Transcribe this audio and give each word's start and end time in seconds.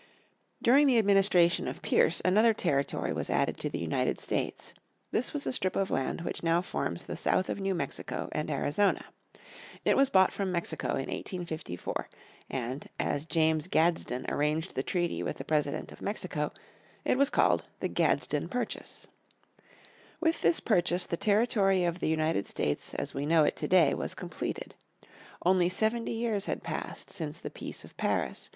During 0.63 0.87
the 0.87 0.97
administration 0.97 1.67
of 1.67 1.83
Pierce 1.83 2.23
another 2.25 2.55
territory 2.55 3.13
was 3.13 3.29
added 3.29 3.59
to 3.59 3.69
the 3.69 3.77
United 3.77 4.19
States. 4.19 4.73
This 5.11 5.31
was 5.31 5.45
a 5.45 5.53
strip 5.53 5.75
of 5.75 5.91
land 5.91 6.21
which 6.21 6.41
now 6.41 6.59
forms 6.59 7.03
the 7.03 7.15
south 7.15 7.49
of 7.49 7.59
New 7.59 7.75
Mexico 7.75 8.27
and 8.31 8.49
Arizona. 8.49 9.05
It 9.85 9.95
was 9.95 10.09
bought 10.09 10.33
from 10.33 10.51
Mexico 10.51 10.87
in 10.93 11.05
1854 11.13 12.09
and, 12.49 12.89
as 12.99 13.27
James 13.27 13.67
Gadsden 13.67 14.25
arranged 14.27 14.73
the 14.73 14.81
treaty 14.81 15.21
with 15.21 15.37
the 15.37 15.43
President 15.45 15.91
of 15.91 16.01
Mexico, 16.01 16.51
it 17.05 17.15
was 17.15 17.29
called 17.29 17.63
the 17.79 17.87
Gadsden 17.87 18.49
Purchase. 18.49 19.05
With 20.19 20.41
this 20.41 20.59
purchase 20.59 21.05
the 21.05 21.15
territory 21.15 21.83
of 21.83 21.99
the 21.99 22.09
United 22.09 22.47
States 22.47 22.95
as 22.95 23.13
we 23.13 23.27
know 23.27 23.43
it 23.43 23.55
today 23.55 23.93
was 23.93 24.15
completed. 24.15 24.73
Only 25.45 25.69
seventy 25.69 26.13
years 26.13 26.45
had 26.45 26.63
passed 26.63 27.11
since 27.11 27.37
the 27.37 27.51
Peace 27.51 27.85
of 27.85 27.95
Paris. 27.97 28.49